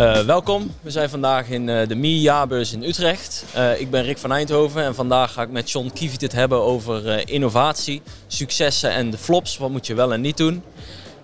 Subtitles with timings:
[0.00, 3.44] Uh, welkom, we zijn vandaag in uh, de MI jaarbeurs in Utrecht.
[3.56, 6.62] Uh, ik ben Rick van Eindhoven en vandaag ga ik met John Kievit het hebben
[6.62, 9.58] over innovatie, successen en de flops.
[9.58, 10.62] Wat moet je wel en niet doen?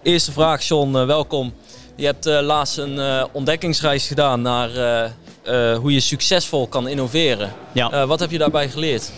[0.02, 1.54] Eerste vraag John, welkom.
[1.94, 4.70] Je hebt laatst een ontdekkingsreis gedaan naar
[5.76, 7.52] hoe je succesvol kan innoveren.
[7.72, 8.06] Ja.
[8.06, 9.11] wat heb je daarbij geleerd?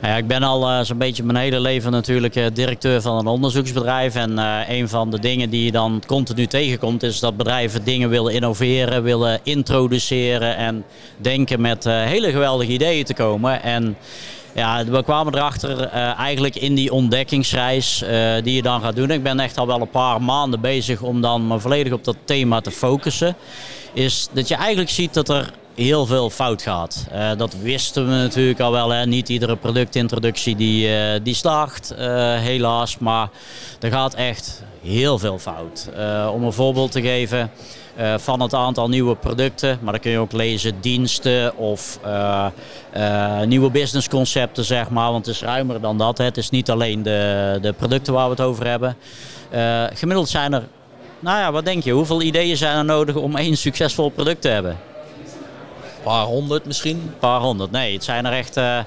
[0.00, 3.18] Nou ja, ik ben al uh, zo'n beetje mijn hele leven natuurlijk uh, directeur van
[3.18, 4.14] een onderzoeksbedrijf.
[4.14, 8.08] En uh, een van de dingen die je dan continu tegenkomt is dat bedrijven dingen
[8.08, 10.84] willen innoveren, willen introduceren en
[11.16, 13.62] denken met hele geweldige ideeën te komen.
[13.62, 13.96] En
[14.54, 15.80] ja, we kwamen erachter
[16.16, 18.04] eigenlijk in die ontdekkingsreis
[18.42, 19.10] die je dan gaat doen.
[19.10, 22.16] Ik ben echt al wel een paar maanden bezig om dan me volledig op dat
[22.24, 23.36] thema te focussen.
[23.92, 27.06] Is dat je eigenlijk ziet dat er heel veel fout gaat.
[27.12, 28.90] Uh, dat wisten we natuurlijk al wel.
[28.90, 29.06] Hè.
[29.06, 31.98] Niet iedere productintroductie die, uh, die slaagt, uh,
[32.38, 32.98] helaas.
[32.98, 33.28] Maar
[33.80, 35.88] er gaat echt heel veel fout.
[36.32, 37.50] om een voorbeeld te geven
[38.16, 39.78] van het aantal nieuwe producten.
[39.82, 41.98] Maar dan kun je ook lezen diensten of
[43.44, 45.12] nieuwe businessconcepten, zeg maar.
[45.12, 46.18] Want het is ruimer dan dat.
[46.18, 46.24] Hè.
[46.24, 48.96] Het is niet alleen de, de producten waar we het over hebben.
[49.94, 50.62] gemiddeld zijn er
[51.18, 51.92] nou ja, wat denk je?
[51.92, 54.76] Hoeveel ideeën zijn er nodig om één succesvol product te hebben?
[56.12, 56.96] Paar honderd misschien?
[56.96, 57.92] Een paar honderd, nee.
[57.92, 58.78] Het zijn er echt uh,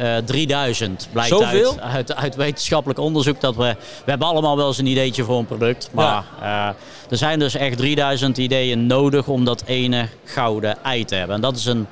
[0.00, 1.08] uh, 3000.
[1.12, 1.42] Blijkt?
[1.42, 3.76] Uit, uit, uit, wetenschappelijk onderzoek dat we...
[4.04, 5.88] We hebben allemaal wel eens een ideetje voor een product.
[5.92, 6.68] Maar ja.
[6.70, 11.36] uh, er zijn dus echt 3000 ideeën nodig om dat ene gouden ei te hebben.
[11.36, 11.86] En dat is, een,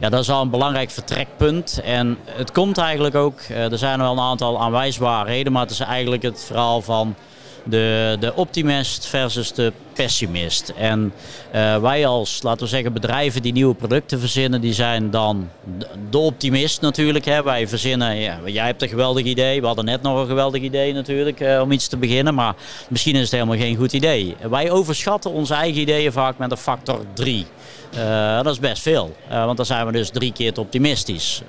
[0.00, 1.80] ja, dat is al een belangrijk vertrekpunt.
[1.84, 3.40] En het komt eigenlijk ook...
[3.40, 5.52] Er zijn wel een aantal aanwijsbaarheden.
[5.52, 7.14] Maar het is eigenlijk het verhaal van
[7.64, 10.72] de, de optimist versus de pessimist.
[10.76, 11.12] En
[11.54, 15.50] uh, wij als, laten we zeggen, bedrijven die nieuwe producten verzinnen, die zijn dan
[16.10, 17.24] de optimist natuurlijk.
[17.24, 17.42] Hè.
[17.42, 20.92] Wij verzinnen, ja, jij hebt een geweldig idee, we hadden net nog een geweldig idee
[20.92, 22.54] natuurlijk uh, om iets te beginnen, maar
[22.88, 24.36] misschien is het helemaal geen goed idee.
[24.50, 27.46] Wij overschatten onze eigen ideeën vaak met een factor 3.
[27.96, 31.42] Uh, dat is best veel, want dan zijn we dus drie keer te optimistisch.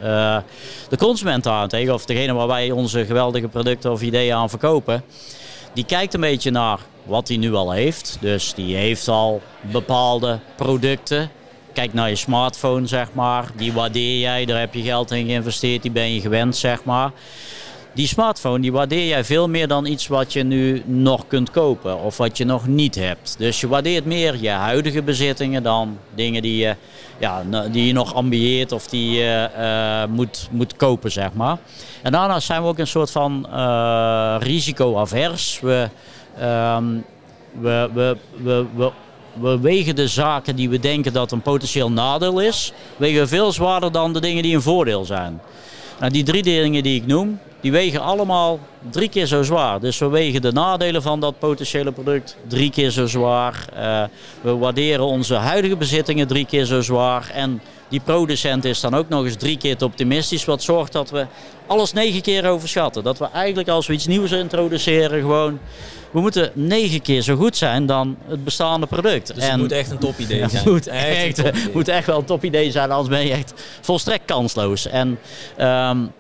[0.90, 5.04] De consument daarentegen, of degene waar wij onze geweldige producten of ideeën aan verkopen,
[5.75, 8.18] die kijkt een beetje naar wat hij nu al heeft.
[8.19, 11.30] Dus die heeft al bepaalde producten.
[11.74, 13.52] Kijk naar je smartphone, zeg maar.
[13.56, 17.12] Die waardeer jij, daar heb je geld in geïnvesteerd, die ben je gewend, zeg maar.
[17.95, 22.00] Die smartphone die waardeer jij veel meer dan iets wat je nu nog kunt kopen
[22.00, 23.35] of wat je nog niet hebt.
[23.38, 26.75] Dus je waardeert meer je huidige bezittingen dan dingen die je,
[27.19, 31.57] ja, die je nog ambieert of die je uh, moet, moet kopen, zeg maar.
[32.01, 35.59] En daarnaast zijn we ook een soort van uh, risicoavers.
[35.62, 35.89] We,
[36.41, 37.03] um,
[37.51, 38.91] we, we, we, we
[39.39, 43.91] we wegen de zaken die we denken dat een potentieel nadeel is, wegen veel zwaarder
[43.91, 45.41] dan de dingen die een voordeel zijn.
[46.00, 48.59] Nou, die drie dingen die ik noem, die wegen allemaal
[48.90, 49.80] drie keer zo zwaar.
[49.80, 53.66] Dus we wegen de nadelen van dat potentiële product drie keer zo zwaar.
[53.78, 54.03] Uh,
[54.42, 57.30] we waarderen onze huidige bezittingen drie keer zo zwaar.
[57.34, 60.46] En die producent is dan ook nog eens drie keer te optimistisch.
[60.46, 61.25] Wat zorgt dat we
[61.68, 63.04] alles negen keer overschatten.
[63.04, 65.59] Dat we eigenlijk als we iets nieuws introduceren gewoon...
[66.12, 69.36] We moeten negen keer zo goed zijn dan het bestaande product.
[69.36, 70.64] Dus het moet echt een topidee zijn.
[70.64, 74.25] Het moet echt, echt, moet echt wel een topidee zijn, anders ben je echt volstrekt
[74.25, 74.88] kansloos.
[74.88, 75.20] En...
[75.59, 76.12] Um,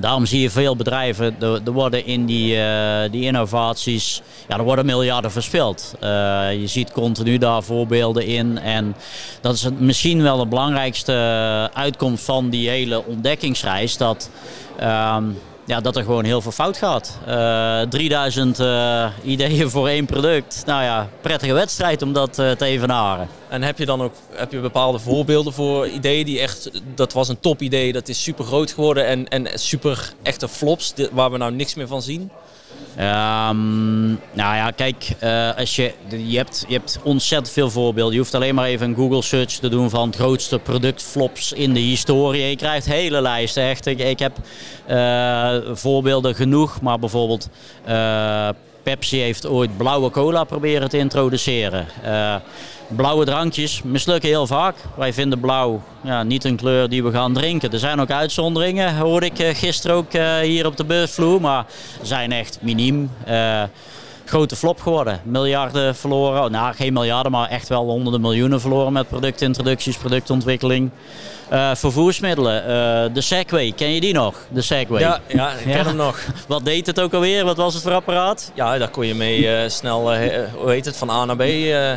[0.00, 4.86] Daarom zie je veel bedrijven, er, worden in die, uh, die innovaties, ja, er worden
[4.86, 5.94] miljarden verspild.
[5.94, 6.08] Uh,
[6.60, 8.58] je ziet continu daar voorbeelden in.
[8.58, 8.96] En
[9.40, 11.12] dat is misschien wel de belangrijkste
[11.74, 13.96] uitkomst van die hele ontdekkingsreis.
[13.96, 14.30] Dat,
[14.82, 17.18] um, ja, dat er gewoon heel veel fout gaat.
[17.28, 20.62] Uh, 3000 uh, ideeën voor één product.
[20.66, 23.28] Nou ja, prettige wedstrijd om dat uh, te evenaren.
[23.48, 27.28] En heb je dan ook heb je bepaalde voorbeelden voor ideeën die echt, dat was
[27.28, 31.38] een top idee, dat is super groot geworden en, en super echte flops waar we
[31.38, 32.30] nou niks meer van zien?
[32.98, 38.12] Um, nou ja, kijk, uh, als je, je, hebt, je hebt ontzettend veel voorbeelden.
[38.12, 41.80] Je hoeft alleen maar even een Google search te doen van grootste productflops in de
[41.80, 42.48] historie.
[42.48, 43.86] Je krijgt hele lijsten, echt.
[43.86, 44.36] Ik, ik heb
[44.90, 47.48] uh, voorbeelden genoeg, maar bijvoorbeeld...
[47.88, 48.48] Uh,
[48.82, 51.86] Pepsi heeft ooit blauwe cola proberen te introduceren.
[52.96, 54.76] Blauwe drankjes mislukken heel vaak.
[54.96, 57.72] Wij vinden blauw ja, niet een kleur die we gaan drinken.
[57.72, 61.40] Er zijn ook uitzonderingen, hoorde ik uh, gisteren ook uh, hier op de beursvloer.
[61.40, 61.66] Maar
[62.02, 63.10] zijn echt miniem.
[64.32, 65.20] Grote flop geworden.
[65.24, 66.50] Miljarden verloren.
[66.50, 70.90] Nou, geen miljarden, maar echt wel honderden miljoenen verloren met productintroducties, productontwikkeling.
[71.52, 72.62] Uh, vervoersmiddelen.
[72.62, 74.36] Uh, de Segway, ken je die nog?
[74.48, 75.00] De Segway.
[75.00, 75.84] Ja, ja ik ken ja.
[75.84, 76.18] hem nog.
[76.48, 77.44] Wat deed het ook alweer?
[77.44, 78.52] Wat was het voor apparaat?
[78.54, 80.00] Ja, daar kon je mee uh, snel,
[80.54, 81.42] hoe heet het, van A naar B.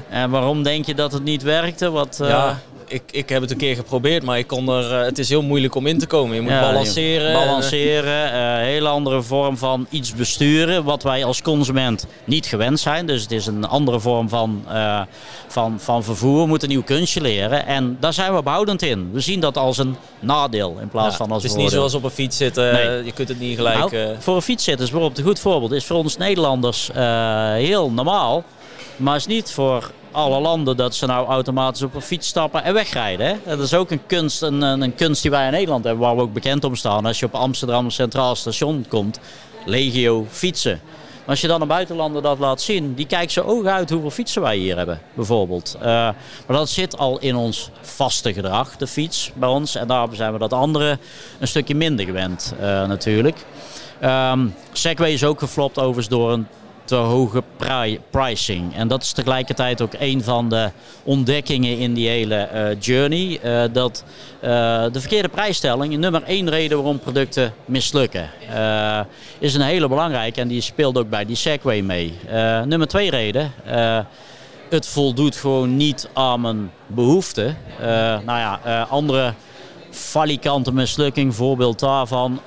[0.10, 1.92] En waarom denk je dat het niet werkte?
[1.92, 5.30] Wat, ja, ik, ik heb het een keer geprobeerd, maar ik kon er, het is
[5.30, 6.36] heel moeilijk om in te komen.
[6.36, 7.34] Je moet Ja, balanceren.
[7.34, 12.80] Balanceren, eh, een hele andere vorm van iets besturen, wat wij als consument niet gewend
[12.80, 13.06] zijn.
[13.06, 15.02] Dus het is een andere vorm van, eh,
[15.48, 16.42] van, van vervoer.
[16.42, 19.10] We moeten een nieuw kunstje leren en daar zijn we behoudend in.
[19.14, 21.94] We zien dat als een nadeel in plaats Ja, van als het is niet zoals
[21.94, 23.04] op een fiets zitten, Nee.
[23.04, 23.78] je kunt het niet gelijk...
[23.78, 25.72] Nou, eh, voor een fietszitter is bijvoorbeeld een goed voorbeeld.
[25.72, 28.44] Is voor ons Nederlanders eh, heel normaal.
[28.96, 32.74] Maar is niet voor alle landen dat ze nou automatisch op een fiets stappen en
[32.74, 33.28] wegrijden.
[33.28, 33.36] Hè?
[33.44, 36.22] Dat is ook een kunst, een, een, kunst die wij in Nederland hebben, waar we
[36.22, 37.06] ook bekend om staan.
[37.06, 39.20] Als je op Amsterdam Centraal Station komt,
[39.66, 40.82] legio fietsen.
[41.26, 44.12] Maar als je dan een buitenlander dat laat zien, die kijkt zo ogen uit hoeveel
[44.12, 45.76] fietsen wij hier hebben, bijvoorbeeld.
[45.80, 49.76] Eh, maar dat zit al in ons vaste gedrag, de fiets bij ons.
[49.76, 50.98] En daarom zijn we dat andere
[51.40, 53.38] een stukje minder gewend, eh, natuurlijk.
[54.00, 56.48] Ehm Segway is ook geflopt overigens door een
[56.86, 58.76] te hoge pri- pricing.
[58.76, 60.72] En dat is tegelijkertijd ook een van de
[61.04, 63.40] ontdekkingen in die hele eh, journey.
[63.42, 64.04] eh, dat
[64.40, 64.50] eh,
[64.92, 68.30] de verkeerde prijsstelling, nummer één reden waarom producten mislukken,
[69.40, 70.42] is een hele belangrijke.
[70.42, 72.14] En die speelt ook bij die Segway mee.
[72.66, 73.52] Nummer twee reden.
[74.70, 77.58] het voldoet gewoon niet aan mijn behoeften.
[77.80, 77.88] Eh,
[78.26, 79.34] nou ja, andere
[79.90, 82.40] falikante mislukking, voorbeeld daarvan.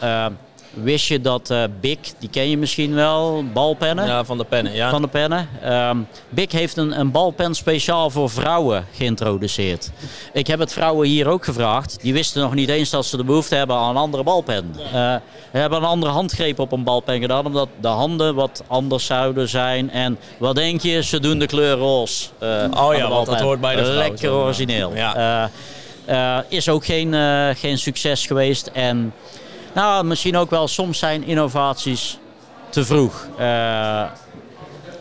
[0.78, 4.06] Eh, wist je dat eh Bic, die ken je misschien wel, balpennen?
[4.06, 4.90] ja, van de pennen, ja.
[4.90, 5.48] Van de pennen.
[5.62, 5.96] Ehm
[6.28, 9.90] Bic heeft een, een balpen speciaal voor vrouwen geïntroduceerd.
[10.32, 11.98] Ik heb het vrouwen hier ook gevraagd.
[12.02, 14.74] Die wisten nog niet eens dat ze de behoefte hebben aan een andere balpen.
[14.92, 15.14] Eh,
[15.50, 19.48] we hebben een andere handgreep op een balpen gedaan, omdat de handen wat anders zouden
[19.48, 19.90] zijn.
[19.90, 22.28] En wat denk je, ze doen de kleur roze.
[22.38, 24.36] eh, de Oh want dat hoort bij de vrouw, Lekker ja.
[24.36, 24.94] origineel.
[24.94, 25.16] Ja.
[26.06, 28.66] Eh, eh, is ook geen, eh, geen succes geweest.
[28.66, 29.12] En
[29.74, 32.18] nou, misschien ook wel, soms zijn innovaties
[32.70, 33.26] te vroeg.
[33.38, 34.02] Eh,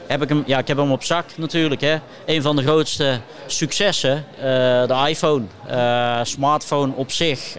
[0.07, 1.81] heb ik, hem, ja, ik heb hem op zak natuurlijk.
[1.81, 1.97] Hè.
[2.25, 4.41] Een van de grootste successen, eh,
[4.87, 5.43] de iPhone.
[5.67, 7.57] Eh, smartphone op zich.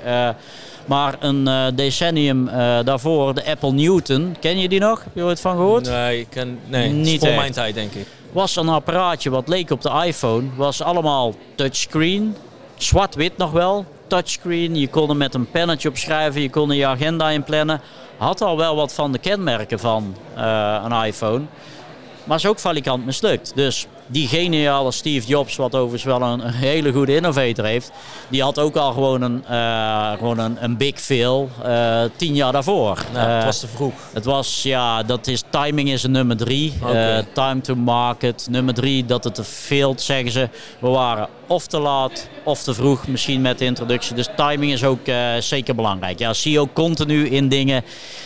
[0.86, 2.50] Maar een decennium
[2.84, 4.36] daarvoor, de Apple Newton.
[4.40, 5.04] Ken je die nog?
[5.04, 5.88] Heb je ooit van gehoord?
[5.88, 7.38] Nee, ik ken, nee Niet niet voor echt.
[7.38, 8.06] mijn tijd denk ik.
[8.32, 10.48] was een apparaatje wat leek op de iPhone.
[10.56, 12.36] Was allemaal touchscreen.
[12.76, 13.86] Zwart-wit nog wel.
[14.08, 14.76] Touchscreen.
[14.76, 16.40] Je kon er met een pennetje op schrijven.
[16.40, 17.80] Je kon er je agenda in plannen.
[18.16, 21.44] Had al wel wat van de kenmerken van eh, een iPhone.
[22.24, 23.52] Maar is ook valikant mislukt.
[23.54, 27.90] Dus die geniale Steve Jobs, wat overigens wel een, een hele goede innovator heeft,
[28.28, 32.52] die had ook al gewoon een, eh, gewoon een, een big fail eh, tien jaar
[32.52, 33.04] daarvoor.
[33.12, 33.92] Nou, het Eh, was te vroeg.
[34.12, 36.72] het was, ja, dat is, timing is een nummer drie.
[36.92, 38.46] Eh, time to market.
[38.50, 40.48] Nummer drie, dat het te veel, zeggen ze.
[40.78, 44.14] We waren of te laat of te vroeg misschien met de introductie.
[44.14, 45.00] Dus timing is ook
[45.40, 46.18] zeker belangrijk.
[46.18, 47.84] Ja, zie je ook continu in dingen.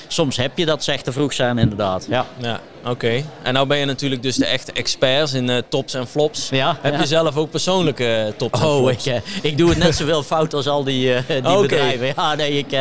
[0.09, 2.07] Soms heb je dat ze echt te vroeg zijn, inderdaad.
[2.09, 2.27] Ja.
[2.39, 3.23] Ja, oké.
[3.43, 6.49] En nou ben je natuurlijk dus de echte experts in eh, tops en flops.
[6.51, 7.01] Ja, Heb ja.
[7.01, 9.07] je zelf ook persoonlijke eh, tops en Oh, flops?
[9.07, 12.13] ik, eh, ik doe het net zoveel fout als al die, eh, die bedrijven.
[12.17, 12.73] Ja, nee, ik...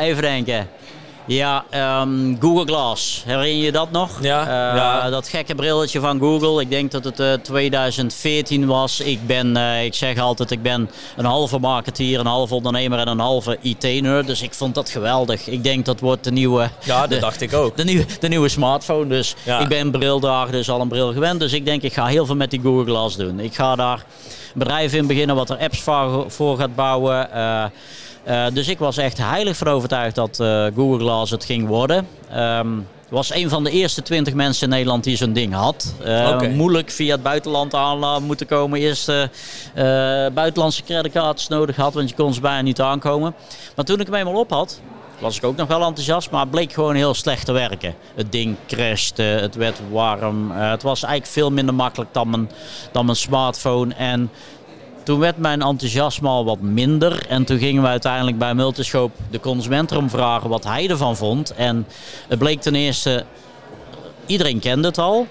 [0.00, 0.68] even denken.
[1.28, 3.22] Ja, ehm, Google Glass.
[3.26, 4.10] Herinner je dat nog?
[4.22, 5.10] Ja, Eh, ja.
[5.10, 6.60] Dat gekke brilletje van Google.
[6.60, 9.00] Ik denk dat het eh, 2014 was.
[9.00, 13.08] Ik ben, eh, ik zeg altijd, ik ben een halve marketeer, een halve ondernemer en
[13.08, 14.26] een halve IT-nerd.
[14.26, 15.46] Dus ik vond dat geweldig.
[15.48, 16.68] Ik denk dat wordt de nieuwe...
[16.84, 17.76] Ja, dat de- dacht ik ook.
[17.76, 19.06] de nieuwe, de nieuwe smartphone.
[19.06, 19.58] Dus Ja.
[19.58, 21.40] ik ben brildagen, dus al een bril gewend.
[21.40, 23.40] Dus ik denk, ik ga heel veel met die Google Glass doen.
[23.40, 27.28] Ik ga daar een bedrijf in beginnen wat er apps voor, voor gaat bouwen.
[28.28, 32.08] Eh, dus ik was echt heilig van overtuigd dat eh, Google Glass het ging worden.
[32.30, 32.68] Ehm
[33.08, 35.94] was een van de eerste 20 mensen in Nederland die zo'n ding had.
[36.04, 36.40] Eh.
[36.40, 38.80] Moeilijk via het buitenland aan moeten komen.
[38.80, 39.12] Eerst
[40.34, 43.34] buitenlandse creditcards nodig had, want je kon ze bijna niet aankomen.
[43.76, 44.80] Maar toen ik hem eenmaal op had,
[45.18, 47.94] was ik ook nog wel enthousiast, maar het bleek gewoon heel slecht te werken.
[48.14, 50.50] Het ding crashte, het werd warm.
[50.50, 52.50] het was eigenlijk veel minder makkelijk dan mijn,
[52.92, 53.94] dan mijn smartphone.
[53.94, 54.30] En
[55.08, 57.26] toen werd mijn enthousiasme al wat minder.
[57.28, 61.54] En toen gingen we uiteindelijk bij Multiscope de consument erom vragen wat hij ervan vond.
[61.54, 61.86] En
[62.28, 63.24] het bleek ten eerste,
[64.26, 65.26] iedereen kende het al.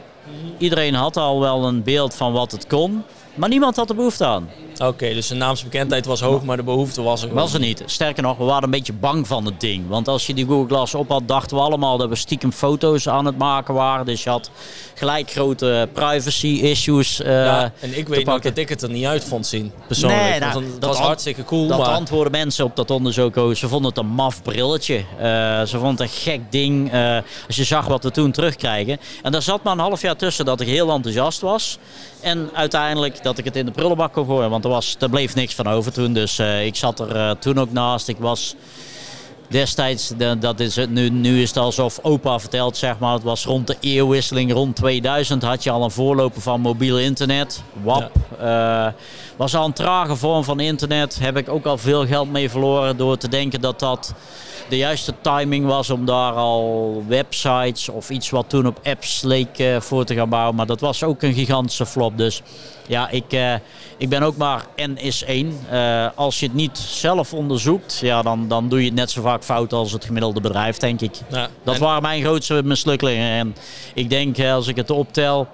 [0.58, 3.04] Iedereen had al wel een beeld van wat het kon.
[3.36, 4.50] Maar niemand had er behoefte aan.
[4.80, 7.84] Oké, dus de naamsbekendheid was hoog, maar de behoefte was er Was er niet.
[7.86, 9.88] Sterker nog, we waren een beetje bang van het ding.
[9.88, 13.08] Want als je die Google Glass op had, dachten we allemaal dat we stiekem foto's
[13.10, 14.06] aan het maken waren.
[14.06, 14.50] Dus je had
[14.94, 17.22] gelijk grote privacy issues.
[17.22, 18.50] eh, Ja, en ik weet nog pakken.
[18.50, 20.22] dat ik het er niet uit vond zien, persoonlijk.
[20.22, 21.88] Nee, nou, een- dat was hartstikke cool, Dat maar...
[21.88, 23.56] antwoorden mensen op dat onderzoek ook.
[23.56, 24.96] Ze vonden het een maf brilletje.
[24.96, 25.26] Eh,
[25.62, 26.92] ze vonden het een gek ding.
[26.92, 27.18] eh,
[27.48, 29.00] als je zag wat we toen terugkrijgen.
[29.24, 31.78] En daar zat maar een half jaar tussen dat ik heel enthousiast was.
[32.22, 34.50] En uiteindelijk dat ik het in de prullenbak kon gooien.
[34.50, 36.14] Want er, was, er bleef niks van over toen.
[36.14, 38.08] Dus eh, ik zat er eh, toen ook naast.
[38.08, 38.56] Ik was
[39.48, 43.46] destijds, dat is het, nu, nu is het alsof opa vertelt, zeg maar, het was
[43.46, 47.64] rond de eeuwwisseling, rond 2000 had je al een voorloper van mobiel internet.
[47.84, 48.12] WAP.
[48.40, 48.94] Ja.
[49.36, 51.20] was al een trage vorm van internet.
[51.20, 54.14] Heb ik ook al veel geld mee verloren door te denken dat dat
[54.70, 59.80] de juiste timing was om daar al websites of iets wat toen op apps leek
[59.80, 60.56] voor te gaan bouwen.
[60.56, 62.18] Maar dat was ook een gigantische flop.
[62.18, 62.42] Dus
[62.88, 63.54] ja, ik, uh,
[63.98, 65.60] ik ben ook maar N is 1.
[65.72, 69.22] Uh, als je het niet zelf onderzoekt, ja, dan, dan doe je het net zo
[69.22, 71.16] vaak fout als het gemiddelde bedrijf, denk ik.
[71.30, 73.32] Ja, dat waren mijn grootste mislukkelingen.
[73.32, 73.56] En
[73.94, 75.48] ik denk, eh, als ik het optel,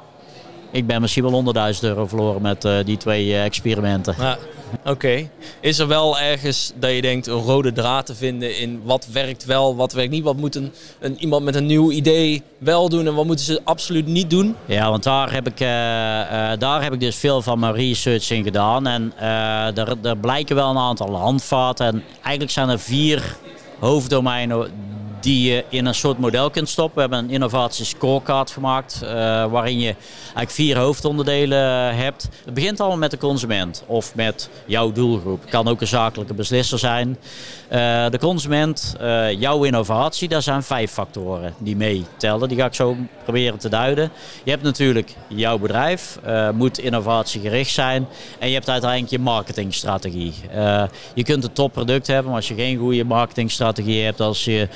[0.73, 4.15] ik ben misschien wel 100.000 euro verloren met uh, die twee experimenten.
[4.19, 4.37] Ja.
[4.85, 5.29] Oké.
[5.59, 9.45] Is er wel ergens dat je denkt een rode draad te vinden in wat werkt
[9.45, 10.23] wel, wat werkt niet?
[10.23, 13.61] Wat moet een, een iemand met een nieuw idee wel doen en wat moeten ze
[13.63, 14.55] absoluut niet doen?
[14.65, 18.31] Ja, want daar heb ik, uh, uh, daar heb ik dus veel van mijn research
[18.31, 18.87] in gedaan.
[18.87, 19.13] En
[19.75, 21.85] er, er blijken wel een aantal handvaten.
[21.85, 23.37] En eigenlijk zijn er vier
[23.79, 24.71] hoofddomeinen
[25.23, 26.95] die je in een soort model kunt stoppen.
[26.95, 29.09] We hebben een innovatie scorecard gemaakt uh,
[29.45, 32.29] waarin je eigenlijk vier hoofdonderdelen hebt.
[32.45, 35.41] Het begint allemaal met de consument of met jouw doelgroep.
[35.41, 37.07] Het kan ook een zakelijke beslisser zijn.
[37.71, 42.47] Uh, de consument, uh, jouw innovatie, daar zijn vijf factoren die meetellen.
[42.49, 44.11] Die ga ik zo proberen te duiden.
[44.43, 46.19] Je hebt natuurlijk jouw bedrijf,
[46.53, 48.07] moet innovatiegericht zijn.
[48.39, 50.33] En je hebt uiteindelijk je marketingstrategie.
[51.13, 54.67] je kunt een topproduct hebben, maar als je geen goede marketingstrategie hebt, als je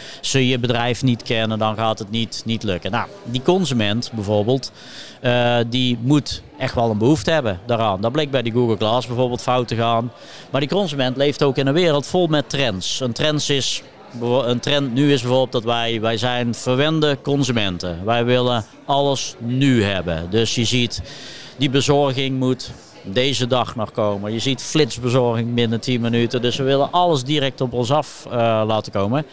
[0.46, 2.92] je bedrijf niet kennen, dan gaat het niet, niet lukken.
[2.92, 4.72] Nou, die consument bijvoorbeeld,
[5.22, 8.02] uh, die moet echt wel een behoefte hebben daaraan.
[8.02, 10.12] Dat bleek bij die Google Glass bijvoorbeeld fout te gaan.
[10.52, 13.00] Maar die consument leeft ook in een wereld vol met trends.
[13.00, 13.84] Een trend is
[14.22, 18.06] een trend nu is bijvoorbeeld dat wij, wij zijn verwende consumenten.
[18.06, 20.28] Wij willen alles nu hebben.
[20.30, 21.02] Dus je ziet,
[21.58, 22.72] die bezorging moet
[23.14, 24.34] deze dag nog komen.
[24.34, 26.42] Je ziet flitsbezorging binnen 10 minuten.
[26.42, 28.34] Dus we willen alles direct op ons af uh,
[28.68, 29.26] laten komen.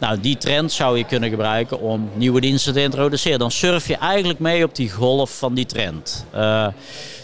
[0.00, 3.38] Nou, die trend zou je kunnen gebruiken om nieuwe diensten te introduceren.
[3.38, 6.26] Dan surf je eigenlijk mee op die golf van die trend.
[6.34, 6.66] Uh,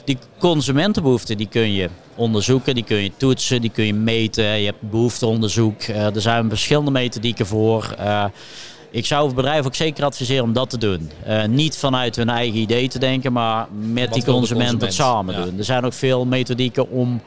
[0.05, 4.45] die consumentenbehoeften die kun je onderzoeken, die kun je toetsen, die kun je meten.
[4.45, 5.83] Je hebt behoefteonderzoek.
[5.83, 7.95] Uh, er zijn verschillende methodieken voor.
[8.95, 11.11] Ik zou het bedrijf ook zeker adviseren om dat te doen.
[11.29, 15.35] Uh, niet vanuit hun eigen idee te denken, maar met Wat die consument, het samen
[15.35, 15.45] ja.
[15.45, 15.59] doen.
[15.59, 17.23] Er zijn ook veel methodieken om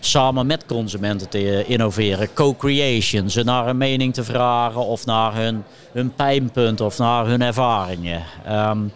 [0.00, 2.32] samen met consumenten te innoveren.
[2.32, 7.42] Co-creation, ze naar een mening te vragen of naar hun, hun pijnpunt of naar hun
[7.42, 8.22] ervaringen.
[8.48, 8.92] Um,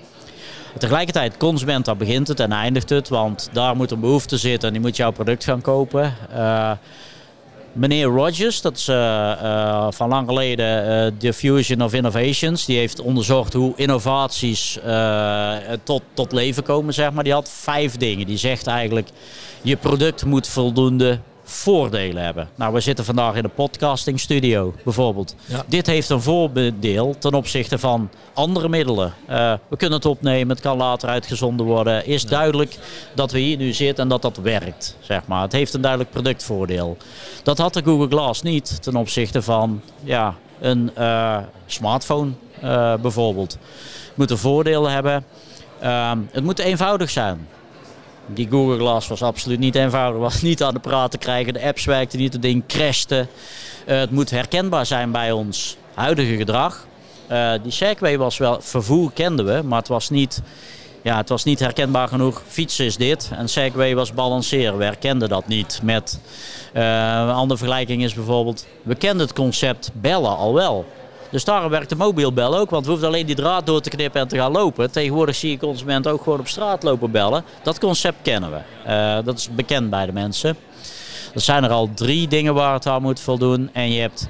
[0.79, 3.09] Tegelijkertijd, consument, daar begint het en eindigt het.
[3.09, 6.15] Want daar moet een behoefte zitten en die moet jouw product gaan kopen.
[6.33, 6.71] Uh,
[7.77, 12.65] Meneer Rogers, dat is uh, uh, van lang geleden uh, Diffusion of Innovations.
[12.65, 14.79] Die heeft onderzocht hoe innovaties
[15.83, 17.25] tot, tot leven komen, zeg maar.
[17.25, 18.27] Die had vijf dingen.
[18.27, 19.09] Die zegt eigenlijk,
[19.63, 22.49] je product moet voldoende voordelen hebben.
[22.55, 25.35] Nou, we zitten vandaag in een podcasting studio bijvoorbeeld.
[25.67, 29.15] Dit heeft een voordeel ten opzichte van andere middelen.
[29.31, 32.07] Uh, we kunnen het opnemen, het kan later uitgezonden worden.
[32.07, 32.79] Is duidelijk
[33.15, 35.43] dat we hier nu zitten en dat dat werkt, zeg maar.
[35.43, 36.97] Het heeft een duidelijk productvoordeel.
[37.43, 42.31] Dat had de Google Glass niet ten opzichte van ja, een uh, smartphone
[42.65, 43.53] uh, bijvoorbeeld.
[43.53, 45.25] Het moet een voordeel hebben.
[45.81, 47.49] Ehm, het moet eenvoudig zijn.
[48.27, 50.21] Die Google Glass was absoluut niet eenvoudig.
[50.21, 51.53] Was niet aan de praat te krijgen.
[51.53, 52.33] De apps werkten niet.
[52.33, 53.27] Het ding crashte.
[53.87, 56.87] Uh, het moet herkenbaar zijn bij ons huidige gedrag.
[57.31, 58.61] Uh, die Segway was wel...
[58.61, 60.43] Vervoer kenden we, maar het was niet...
[61.03, 62.43] Ja, het was niet herkenbaar genoeg.
[62.47, 63.31] Fietsen is dit.
[63.33, 64.79] En Segway was balanceren.
[64.79, 65.81] We herkenden dat niet.
[65.83, 66.21] Met,
[66.75, 68.67] uh, een andere vergelijking is bijvoorbeeld...
[68.83, 70.87] We kenden het concept bellen al wel.
[71.31, 72.71] Dus daarom werkt de mobiel bellen ook.
[72.71, 74.91] Want we hoeven alleen die draad door te knippen en te gaan lopen.
[74.91, 77.45] Tegenwoordig zie je consumenten ook gewoon op straat lopen bellen.
[77.63, 78.91] Dat concept kennen we.
[78.91, 80.57] Uh, dat is bekend bij de mensen.
[81.35, 83.71] Er zijn er al drie dingen waar het aan moet voldoen.
[83.73, 84.29] En je hebt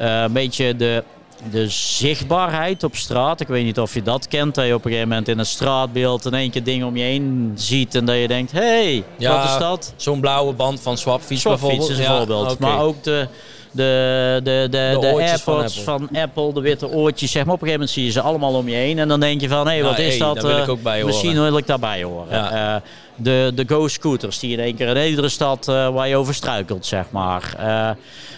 [0.00, 1.04] uh, een beetje de,
[1.50, 3.40] de zichtbaarheid op straat.
[3.40, 4.54] Ik weet niet of je dat kent.
[4.54, 7.02] Dat je op een gegeven moment in een straatbeeld in één keer dingen om je
[7.02, 7.94] heen ziet.
[7.94, 9.92] En dat je denkt, hé, hey, ja, wat is dat?
[9.96, 11.90] Zo'n blauwe band van Swapfiets Swapfiets bijvoorbeeld.
[11.90, 12.52] is een voorbeeld.
[12.52, 12.70] Okay.
[12.70, 13.28] Maar ook de
[13.74, 15.82] de, de, de, de, van AirPods Apple.
[15.82, 16.52] van Apple.
[16.52, 17.30] de witte oortjes.
[17.30, 17.54] Zeg maar.
[17.54, 18.98] Op een gegeven moment zie je ze allemaal om je heen.
[18.98, 20.34] En dan denk je van, hé, hey, wat Ja, is hey, dat?
[20.34, 21.06] daar wil ik Eh, ook bij horen.
[21.06, 22.26] Misschien wil ik daarbij horen.
[22.30, 22.74] Ja.
[22.74, 22.80] Eh,
[23.16, 26.86] de, de Go-scooters die in één keer in iedere stad eh, waar je over struikelt,
[26.86, 27.54] zeg maar.
[27.58, 27.90] Eh,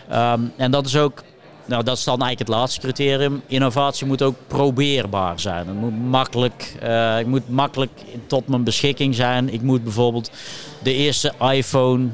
[0.09, 1.23] ehm, en dat is ook...
[1.65, 3.43] Nou, dat is dan eigenlijk het laatste criterium.
[3.47, 5.67] Innovatie moet ook probeerbaar zijn.
[5.67, 6.75] Het moet makkelijk,
[7.21, 7.91] ik moet makkelijk
[8.27, 9.53] tot mijn beschikking zijn.
[9.53, 10.31] Ik moet bijvoorbeeld
[10.83, 12.09] de eerste iPhone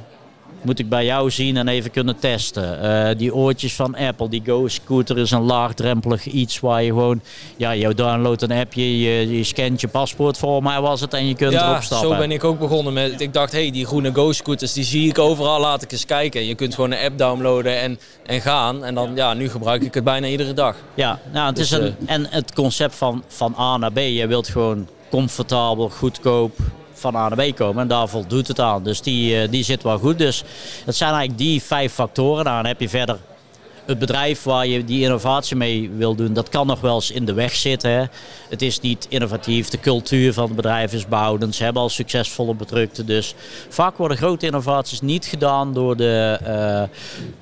[0.62, 2.81] moet ik bij jou zien en even kunnen testen.
[2.83, 7.21] Eh, die oortjes van Apple, die Go Scooter is een laagdrempelig iets waar je gewoon,
[7.57, 11.26] ja, je downloadt een appje, je, je scant je paspoort voor mij was het en
[11.26, 12.09] je kunt erop stappen.
[12.09, 14.85] zo ben ik ook begonnen met, ik dacht, hé, hey, die groene Go Scooters, die
[14.85, 16.47] zie ik overal, laat ik eens kijken.
[16.47, 18.85] Je kunt gewoon een app downloaden en, en gaan.
[18.85, 20.76] En dan, ja, nu gebruik ik het bijna iedere dag.
[20.95, 23.99] Ja, nou, het is dus, een, uh, en het concept van, van A naar B,
[23.99, 26.59] je wilt gewoon comfortabel, goedkoop,
[27.02, 27.82] van A naar B komen.
[27.82, 28.82] En daar voldoet het aan.
[28.82, 30.18] Dus die, eh, die zit wel goed.
[30.18, 30.44] Dus
[30.85, 32.44] het zijn eigenlijk die vijf factoren.
[32.44, 33.18] Nou, dan heb je verder
[33.87, 37.25] het bedrijf waar je die innovatie mee wil doen, dat kan nog wel eens in
[37.25, 38.11] de weg zitten.
[38.49, 41.55] Het is niet innovatief, de cultuur van het bedrijf is behoudend.
[41.55, 43.07] Ze hebben al succesvolle producten.
[43.07, 43.35] Dus
[43.69, 46.39] vaak worden grote innovaties niet gedaan door de,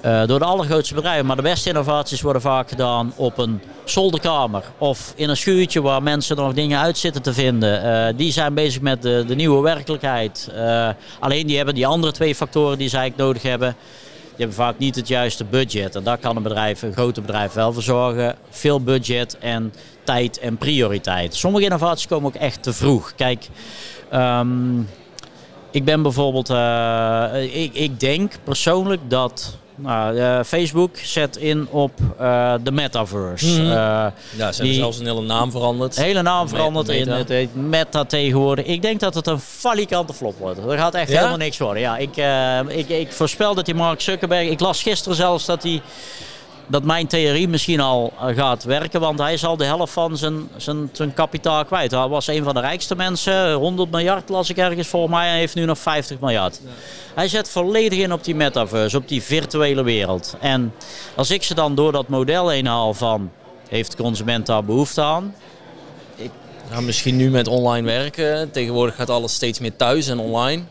[0.04, 1.26] uh, uh, door de allergrootste bedrijven.
[1.26, 6.02] Maar de beste innovaties worden vaak gedaan op een zolderkamer of in een schuurtje waar
[6.02, 7.84] mensen nog dingen uit zitten te vinden.
[7.84, 10.50] Uh, die zijn bezig met de, de nieuwe werkelijkheid.
[11.18, 13.76] alleen die hebben die andere twee factoren die zij nodig hebben
[14.40, 15.96] je hebt vaak niet het juiste budget.
[15.96, 18.36] En daar kan een bedrijf, een grote bedrijf wel voor zorgen.
[18.50, 19.72] Veel budget en
[20.04, 21.34] tijd en prioriteit.
[21.34, 23.12] Sommige innovaties komen ook echt te vroeg.
[23.14, 23.48] Kijk,
[24.12, 24.88] um,
[25.70, 31.92] ik ben bijvoorbeeld, uh, ik, ik denk persoonlijk dat nou, uh, Facebook zet in op
[32.20, 33.46] uh, de metaverse.
[33.46, 33.64] Mm -hmm.
[33.64, 35.96] uh, ja, ze hebben zelfs een hele naam veranderd.
[35.96, 38.64] Hele naam veranderd in het heet meta tegenwoordig.
[38.64, 40.58] Ik denk dat het een falikante flop wordt.
[40.58, 41.16] Er gaat echt ja?
[41.16, 41.82] helemaal niks worden.
[41.82, 42.16] Ja, ik,
[42.76, 44.48] ik, ik voorspel dat die Mark Zuckerberg...
[44.48, 45.82] Ik las gisteren zelfs dat hij
[46.70, 49.00] dat mijn theorie misschien al eh, gaat werken.
[49.00, 51.90] Want hij is al de helft van zijn, zijn, zijn kapitaal kwijt.
[51.90, 53.52] Hij was een van de rijkste mensen.
[53.52, 55.28] 100 miljard las ik ergens voor mij.
[55.28, 56.60] En heeft nu nog 50 miljard.
[57.14, 60.36] Hij zet volledig in op die metaverse, op die virtuele wereld.
[60.40, 60.74] En
[61.14, 63.30] als ik ze dan door dat model heen haal van...
[63.68, 65.34] Heeft de consument daar behoefte aan?
[66.16, 66.30] Ik...
[66.70, 68.50] Nou, misschien nu met online werken.
[68.50, 70.62] Tegenwoordig gaat alles steeds meer thuis en online.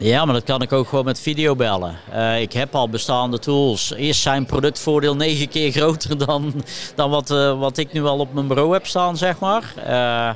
[0.00, 1.98] Ja, maar dat kan ik ook gewoon met videobellen.
[2.12, 3.92] Uh, ik heb al bestaande tools.
[3.92, 6.64] Is zijn productvoordeel negen keer groter dan,
[6.94, 9.72] dan wat, uh, wat ik nu al op mijn bureau heb staan, zeg maar.
[9.88, 10.30] Uh,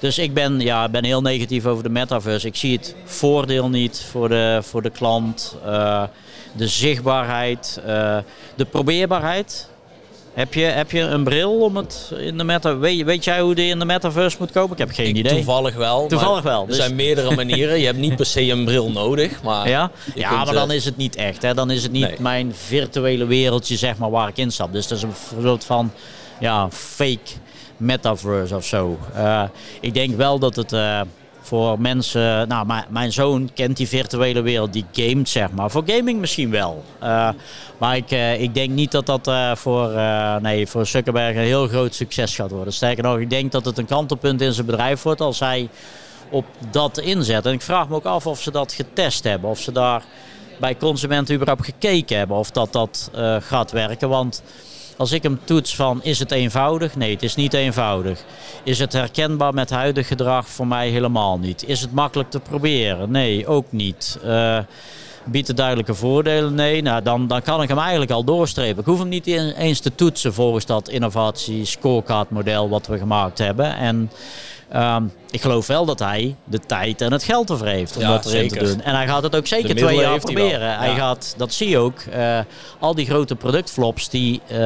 [0.00, 2.46] dus ik ben, ja, ben heel negatief over de metaverse.
[2.46, 5.56] Ik zie het voordeel niet voor de, voor de klant.
[6.52, 7.80] de zichtbaarheid,
[8.54, 9.68] de probeerbaarheid.
[10.38, 12.76] Heb je, heb je een bril om het in de meta...
[12.76, 14.72] Weet, weet jij hoe die in de metaverse moet komen?
[14.72, 15.32] Ik heb geen ik idee.
[15.32, 16.06] Toevallig wel.
[16.06, 16.60] Toevallig wel.
[16.60, 16.76] Er dus...
[16.76, 17.78] zijn meerdere manieren.
[17.78, 19.42] Je hebt niet per se een bril nodig.
[19.42, 21.42] Maar ja, ja maar dan is het niet echt.
[21.42, 21.54] Hè?
[21.54, 22.16] Dan is het niet nee.
[22.20, 24.72] mijn virtuele wereldje zeg maar, waar ik in stap.
[24.72, 25.92] Dus dat is een soort van
[26.40, 27.30] ja, fake
[27.76, 28.98] metaverse of zo.
[29.16, 29.42] Uh,
[29.80, 30.72] ik denk wel dat het...
[30.72, 31.00] Uh,
[31.48, 35.70] voor mensen, nou, mijn zoon kent die virtuele wereld, die gamet zeg maar.
[35.70, 36.84] Voor gaming misschien wel.
[37.02, 37.28] Uh,
[37.78, 39.92] maar ik, uh, ik denk niet dat dat uh, voor,
[40.40, 42.72] nee, voor Zuckerberg een heel groot succes gaat worden.
[42.72, 45.68] Sterker nog, ik denk dat het een kantelpunt in zijn bedrijf wordt als hij
[46.30, 47.46] op dat inzet.
[47.46, 49.50] En ik vraag me ook af of ze dat getest hebben.
[49.50, 50.02] Of ze daar
[50.60, 54.08] bij consumenten überhaupt gekeken hebben of dat dat gaat werken.
[54.08, 54.42] Want
[54.98, 56.96] als ik hem toets van is het eenvoudig?
[56.96, 58.24] Nee, het is niet eenvoudig.
[58.62, 60.48] Is het herkenbaar met huidig gedrag?
[60.48, 61.64] Voor mij helemaal niet.
[61.64, 63.10] Is het makkelijk te proberen?
[63.10, 64.18] Nee, ook niet.
[64.24, 64.58] Uh,
[65.24, 66.54] biedt het duidelijke voordelen?
[66.54, 68.80] Nee, nou, dan, dan kan ik hem eigenlijk al doorstrepen.
[68.80, 73.38] Ik hoef hem niet eens te toetsen volgens dat innovatie scorecard model wat we gemaakt
[73.38, 73.76] hebben.
[73.76, 74.10] En
[74.76, 78.08] Um, ik geloof wel dat hij de tijd en het geld ervoor heeft om ja,
[78.08, 78.66] dat erin zeker.
[78.66, 78.82] te doen.
[78.82, 80.76] En hij gaat het ook zeker twee jaar proberen.
[80.78, 82.38] Hij, hij, gaat, dat zie je ook, uh,
[82.78, 84.40] al die grote productflops die...
[84.50, 84.58] Uh,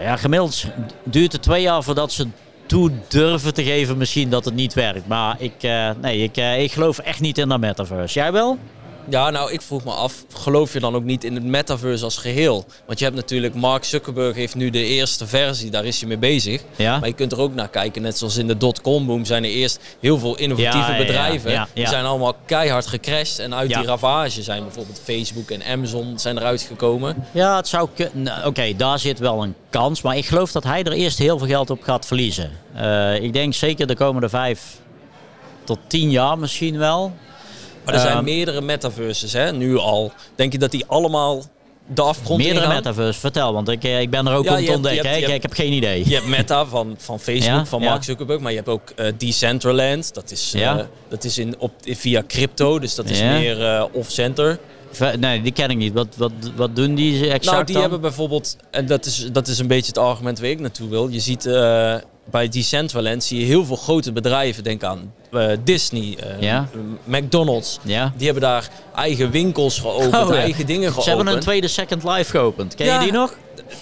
[0.00, 0.64] ja, gemiddeld
[1.02, 2.26] duurt het twee jaar voordat ze
[2.66, 5.06] toe durven te geven misschien dat het niet werkt.
[5.06, 8.18] Maar ik, uh, nee, ik, ik geloof echt niet in de metaverse.
[8.18, 8.58] Jij wel?
[9.10, 12.16] Ja, nou, ik vroeg me af, geloof je dan ook niet in het metaverse als
[12.16, 12.64] geheel?
[12.86, 16.18] Want je hebt natuurlijk, Mark Zuckerberg heeft nu de eerste versie, daar is hij mee
[16.18, 16.62] bezig.
[16.76, 16.98] Ja?
[16.98, 19.50] Maar je kunt er ook naar kijken, net zoals in de dotcom boom zijn er
[19.50, 21.50] eerst heel veel innovatieve ja, bedrijven.
[21.50, 26.18] Ja, die zijn allemaal keihard gecrashed en uit die ravage zijn bijvoorbeeld Facebook en Amazon
[26.18, 27.26] zijn eruit gekomen.
[27.32, 28.22] Ja, het zou kunnen.
[28.22, 31.18] Nou, oké, okay, daar zit wel een kans, maar ik geloof dat hij er eerst
[31.18, 32.50] heel veel geld op gaat verliezen.
[32.76, 34.80] Uh, ik denk zeker de komende vijf
[35.64, 37.12] tot tien jaar misschien wel.
[37.90, 40.12] Maar er zijn um, meerdere metaverses hè, nu al.
[40.34, 41.42] Denk je dat die allemaal
[41.94, 42.76] de afgrond Meerdere ingaan?
[42.76, 45.34] metaverses, vertel, want ik, ik ben er ook Ja, om te ontdekken.
[45.34, 46.08] ik, heb geen idee.
[46.08, 47.80] Je hebt Meta van, van Facebook, Ja, van.
[47.82, 50.14] Mark Zuckerberg, maar je hebt ook eh, Decentraland.
[50.14, 50.86] Dat is, eh, Ja.
[51.08, 54.58] dat is in, op, via crypto, dus dat is meer eh, off-center.
[55.18, 55.92] Nee, die ken ik niet.
[55.92, 57.82] Wat, wat, wat doen die exact Nou, die dan?
[57.82, 61.08] hebben bijvoorbeeld, en dat is, dat is een beetje het argument waar ik naartoe wil.
[61.08, 61.94] Je ziet eh,
[62.30, 65.27] bij Decentraland zie je heel veel grote bedrijven, denk aan eh,
[65.64, 66.68] Disney, eh, Ja.
[67.04, 67.78] McDonald's.
[67.82, 68.12] Ja.
[68.16, 71.04] Die hebben daar eigen winkels geopend, Oh, eigen dingen geopend.
[71.04, 72.74] Ze hebben een tweede Second Life geopend.
[72.74, 73.34] Ken je die nog?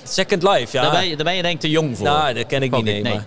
[0.05, 0.83] Second Life, ja.
[0.83, 2.07] Daar, ben je, daar ben je denk ik te jong voor.
[2.07, 3.21] Nou, dat ken ik Ook niet, nee.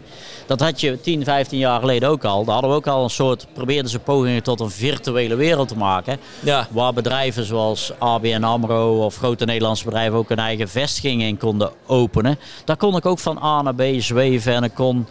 [0.45, 2.43] Dat had je 10, 15 jaar geleden ook al.
[2.43, 5.77] Daar hadden we ook al een soort, probeerden ze pogingen tot een virtuele wereld te
[5.77, 6.17] maken.
[6.39, 6.67] Ja.
[6.71, 11.71] Waar bedrijven zoals ABN AMRO of grote Nederlandse bedrijven ook hun eigen vestigingen in konden
[11.85, 12.39] openen.
[12.65, 15.07] Daar kon ik ook van A naar B zweven en ik kon,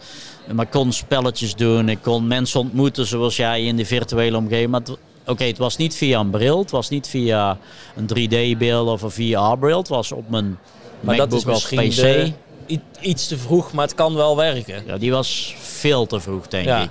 [0.53, 1.89] maar ik kon spelletjes doen.
[1.89, 4.69] Ik kon mensen ontmoeten zoals jij in de virtuele omgeving.
[4.69, 4.81] Maar
[5.25, 7.57] Oké, het was niet via een bril, het was niet via
[7.95, 9.77] een 3D-bril of een VR-bril.
[9.77, 10.57] Het was op mijn
[10.99, 11.95] Maar dat is of PC.
[11.95, 12.31] de-
[13.01, 14.83] iets te vroeg, maar het kan wel werken.
[14.85, 16.81] Ja, die was veel te vroeg, denk Ja.
[16.81, 16.89] ik.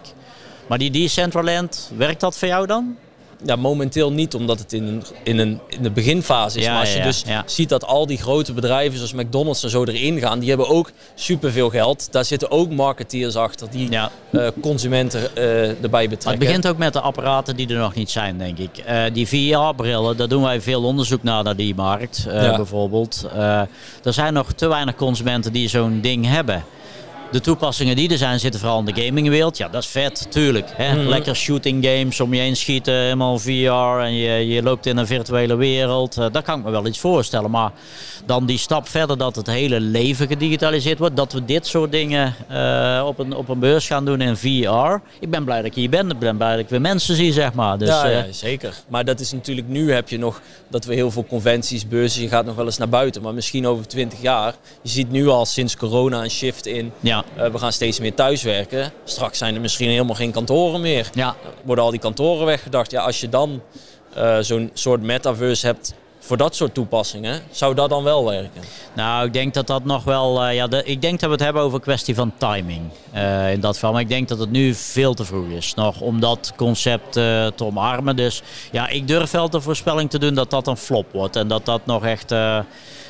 [0.66, 2.96] Maar die Decentraland, werkt dat voor jou dan?
[3.44, 6.64] Ja, momenteel niet, omdat het in, een, in, een, in de beginfase is.
[6.64, 9.70] Ja, maar als je ja, dus ziet dat al die grote bedrijven zoals McDonald's en
[9.70, 12.12] zo erin gaan, die hebben ook superveel geld.
[12.12, 14.10] Daar zitten ook marketeers achter die Ja.
[14.30, 16.38] eh, consumenten eh, erbij Maar het betrekken.
[16.46, 18.78] begint ook met de apparaten die er nog niet zijn, denk ik.
[18.78, 23.26] Eh, die VR-brillen, daar doen wij veel onderzoek naar, naar die markt bijvoorbeeld.
[24.04, 26.64] Er zijn nog te weinig consumenten die zo'n ding hebben.
[27.30, 29.56] De toepassingen die er zijn zitten vooral in de gamingwereld.
[29.56, 30.68] Ja, dat is vet, tuurlijk.
[30.72, 30.94] Hè?
[30.94, 31.08] Mhm.
[31.08, 35.06] Lekker shooting games om je heen schieten, helemaal VR en je, je loopt in een
[35.06, 36.16] virtuele wereld.
[36.16, 37.50] Eh, daar kan ik me wel iets voorstellen.
[37.50, 37.72] Maar
[38.26, 41.16] dan die stap verder dat het hele leven gedigitaliseerd wordt.
[41.16, 45.00] Dat we dit soort dingen eh, op, een, op een beurs gaan doen in VR.
[45.20, 46.10] Ik ben blij dat ik hier ben.
[46.10, 47.78] Ik ben blij dat ik weer mensen zie, zeg maar.
[47.78, 48.74] Dus, ja, eh, ja, zeker.
[48.88, 52.28] Maar dat is natuurlijk, nu heb je nog dat we heel veel conventies, beurzen, je
[52.28, 53.22] gaat nog wel eens naar buiten.
[53.22, 56.92] Maar misschien over 20 jaar, je ziet nu al sinds corona een shift in.
[57.00, 57.17] ja.
[57.36, 58.92] Eh, we gaan steeds meer thuiswerken.
[59.04, 61.10] Straks zijn er misschien helemaal geen kantoren meer.
[61.14, 61.36] Ja.
[61.64, 62.90] Worden al die kantoren weggedacht.
[62.90, 63.62] Ja, als je dan
[64.14, 68.62] eh, zo'n soort metaverse hebt voor dat soort toepassingen, zou dat dan wel werken?
[68.92, 70.44] Nou, ik denk dat dat nog wel.
[70.44, 72.82] eh, ja, de, ik denk dat we het hebben over een kwestie van timing.
[73.52, 73.92] in dat geval.
[73.92, 77.64] Maar ik denk dat het nu veel te vroeg is nog om dat concept te
[77.64, 78.16] omarmen.
[78.16, 81.36] Dus ja, ik durf wel de voorspelling te doen dat dat een flop wordt.
[81.36, 82.32] En dat dat nog echt.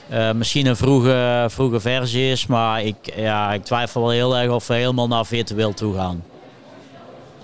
[0.09, 4.51] Eh, misschien een vroege, vroege versie is, maar ik, ja, ik twijfel wel heel erg
[4.51, 6.25] of we helemaal naar virtueel toe gaan.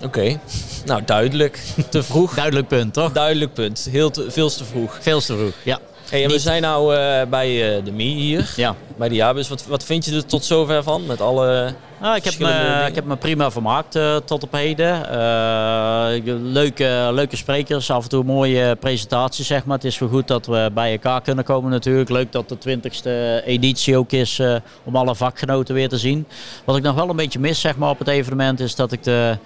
[0.03, 0.39] Oké,
[0.85, 1.59] nou duidelijk.
[1.89, 2.35] Te vroeg.
[2.43, 3.11] Duidelijk punt, toch?
[3.11, 3.87] Duidelijk punt.
[3.91, 4.97] Heel te, veel te vroeg.
[5.01, 5.79] Veel te vroeg, ja.
[6.09, 8.75] Hey, en we zijn nou eh, bij eh, de MI hier, ja.
[8.97, 9.47] bij de jaarbus.
[9.47, 11.05] Wat, wat vind je er tot zover van?
[11.05, 11.73] Met alle
[12.05, 15.09] Nou, ik, heb me, ik heb me prima vermaakt eh, tot op heden.
[15.09, 19.75] Eh, leuke, leuke sprekers, af en toe mooie presentaties, zeg maar.
[19.75, 22.09] Het is wel goed dat we bij elkaar kunnen komen natuurlijk.
[22.09, 26.27] Leuk dat de 20ste editie ook is eh, om alle vakgenoten weer te zien.
[26.65, 29.03] Wat ik nog wel een beetje mis zeg maar, op het evenement is dat ik
[29.03, 29.37] de,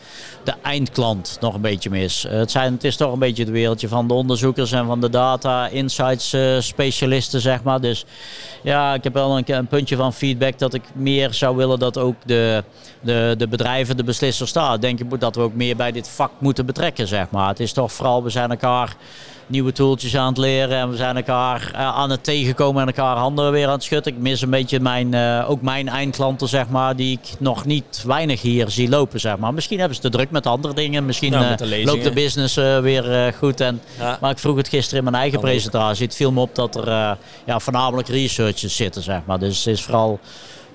[0.43, 2.25] de eindklant nog een beetje mis.
[2.29, 5.09] Het, zijn, het is toch een beetje het wereldje van de onderzoekers en van de
[5.09, 7.81] data insights specialisten, zeg maar.
[7.81, 8.05] Dus
[8.63, 11.97] ja, ik heb wel een, een puntje van feedback dat ik meer zou willen dat
[11.97, 12.47] ook de,
[13.01, 16.31] de, de bedrijven, de beslissers daar, denk ik dat we ook meer bij dit vak
[16.38, 17.47] moeten betrekken, zeg maar.
[17.47, 18.95] Het is toch vooral, we zijn elkaar
[19.49, 23.17] nieuwe toeltjes aan het leren en we zijn elkaar eh, aan het tegenkomen en elkaar
[23.17, 24.13] handen weer aan het schudden.
[24.13, 28.03] Ik mis een beetje mijn, eh, ook mijn eindklanten, zeg maar, die ik nog niet
[28.05, 29.53] weinig hier zie lopen, zeg maar.
[29.53, 32.55] Misschien hebben ze te druk met andere dingen, misschien Nou, eh, de loopt de business
[32.55, 34.17] weer goed en Ja.
[34.21, 36.05] maar ik vroeg het gisteren in mijn eigen presentatie.
[36.05, 39.39] Het viel me op dat er ja, voornamelijk researchers zitten, zeg maar.
[39.39, 40.19] Dus het is vooral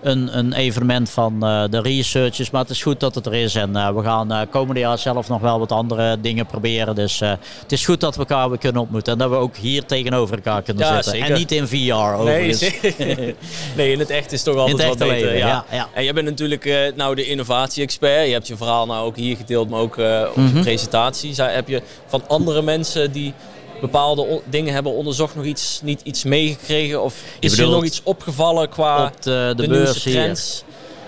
[0.04, 2.50] een, een evenement van eh, de researchers.
[2.50, 3.54] Maar het is goed dat het er is.
[3.54, 6.94] En eh, we gaan eh komende jaar zelf nog wel wat andere dingen proberen.
[6.94, 9.12] Dus het is goed dat we elkaar weer kunnen ontmoeten.
[9.12, 11.12] En dat we ook hier tegenover elkaar kunnen Ja, zitten.
[11.12, 11.26] zeker.
[11.30, 12.60] En niet in VR Nee, overigens.
[13.76, 15.14] nee, in het echt is toch altijd het wat beter.
[15.26, 15.64] leven, ja.
[15.70, 15.88] ja.
[15.94, 18.26] En jij bent natuurlijk nou de innovatie-expert.
[18.26, 19.96] Je hebt je verhaal nou ook hier gedeeld, maar ook
[20.28, 20.56] op Mhm.
[20.56, 21.34] je presentatie.
[21.42, 23.34] Heb je van andere mensen die
[23.80, 27.02] bepaalde dingen hebben onderzocht nog iets, niet iets meegekregen?
[27.02, 30.18] Of is er nog iets opgevallen qua Op de, de, de, beurs nieuwste hier.
[30.18, 30.64] trends?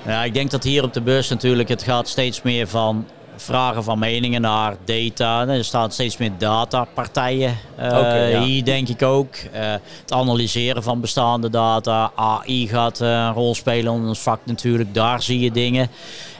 [0.06, 3.84] Ja, ik denk dat hier op de beurs natuurlijk het gaat steeds meer van vragen
[3.84, 5.46] van meningen naar data.
[5.48, 8.40] Er staan steeds meer datapartijen eh, Oké, ja.
[8.42, 9.34] hier denk ik ook.
[9.52, 9.70] Eh,
[10.00, 12.10] het analyseren van bestaande data.
[12.14, 14.94] AI gaat eh, een rol spelen in ons vak natuurlijk.
[14.94, 15.88] Daar zie je dingen.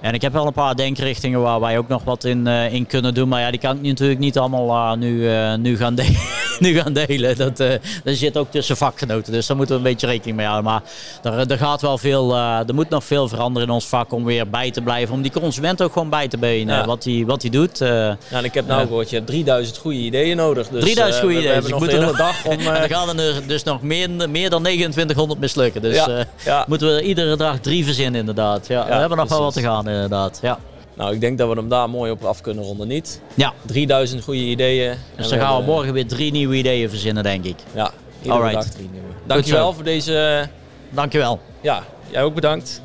[0.00, 2.86] En ik heb wel een paar denkrichtingen waar wij ook nog wat in, eh, in
[2.86, 3.28] kunnen doen.
[3.28, 6.34] Maar ja, die kan ik natuurlijk niet allemaal eh, nu, eh, nu, gaan de-
[6.66, 7.36] nu gaan delen.
[7.36, 9.32] Dat, dat zit ook tussen vakgenoten.
[9.32, 10.70] Dus daar moeten we een beetje rekening mee houden.
[10.70, 10.82] Maar
[11.22, 14.24] er, er gaat wel veel, eh, er moet nog veel veranderen in ons vak om
[14.24, 15.14] weer bij te blijven.
[15.14, 16.76] Om die consument ook gewoon bij te benen.
[16.76, 16.84] Ja.
[16.86, 17.80] Wat hij wat die doet.
[17.80, 17.88] eh.
[17.88, 20.68] Ja, en ik heb nou gehoord, je hebt 3000 goede ideeën nodig.
[20.68, 21.54] Dus, 3000 eh, goede ideeën.
[21.54, 22.58] We Dus hebben ik nog moet de er hele nog- dag om...
[22.74, 25.82] en dan gaan er dus nog meer, meer dan 2900 mislukken.
[25.82, 26.04] Dus
[26.44, 28.66] Ja, moeten we iedere dag drie verzinnen inderdaad.
[28.66, 30.38] Ja, we hebben nog wel wat te gaan inderdaad.
[30.42, 30.58] Ja.
[30.96, 33.20] Nou, ik denk dat we hem daar mooi op af kunnen ronden, niet?
[33.34, 33.52] ja.
[33.66, 34.90] 3000 goede ideeën.
[34.90, 37.56] En Dus dan gaan we morgen weer drie nieuwe ideeën verzinnen denk ik.
[37.74, 37.90] Ja,
[38.22, 38.62] iedere Alright.
[38.62, 39.06] dag drie nieuwe.
[39.26, 40.48] Dankjewel voor deze...
[40.90, 41.40] Dankjewel.
[41.60, 42.80] Ja, jij ook bedankt.